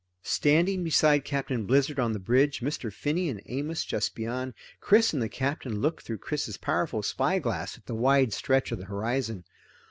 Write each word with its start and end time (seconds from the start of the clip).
Standing 0.23 0.83
beside 0.83 1.23
Captain 1.23 1.67
Blizzard 1.67 1.99
on 1.99 2.11
the 2.11 2.17
bridge, 2.17 2.59
Mr. 2.61 2.91
Finney 2.91 3.29
and 3.29 3.39
Amos 3.45 3.85
just 3.85 4.15
beyond, 4.15 4.55
Chris 4.79 5.13
and 5.13 5.21
the 5.21 5.29
Captain 5.29 5.79
looked 5.79 6.03
through 6.07 6.17
Chris's 6.17 6.57
powerful 6.57 7.03
spyglass 7.03 7.77
at 7.77 7.85
the 7.85 7.93
wide 7.93 8.33
stretch 8.33 8.71
of 8.71 8.79
the 8.79 8.85
horizon. 8.85 9.43